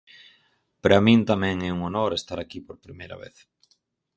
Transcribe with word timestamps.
Para 0.81 1.03
min 1.05 1.19
tamén 1.31 1.57
é 1.69 1.69
un 1.75 1.81
honor 1.87 2.11
estar 2.13 2.39
aquí 2.41 2.59
por 2.67 2.77
primeira 2.85 3.15
vez. 3.23 3.35